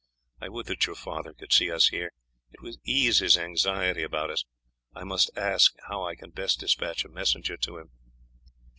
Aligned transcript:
I 0.41 0.49
would 0.49 0.65
that 0.65 0.87
your 0.87 0.95
father 0.95 1.31
could 1.31 1.53
see 1.53 1.69
us 1.71 1.89
here; 1.89 2.11
it 2.51 2.59
would 2.59 2.77
ease 2.83 3.19
his 3.19 3.37
anxiety 3.37 4.01
about 4.01 4.31
us. 4.31 4.45
I 4.95 5.03
must 5.03 5.29
ask 5.37 5.75
how 5.89 6.03
I 6.07 6.15
can 6.15 6.31
best 6.31 6.59
despatch 6.59 7.05
a 7.05 7.07
messenger 7.07 7.55
to 7.57 7.77
him." 7.77 7.91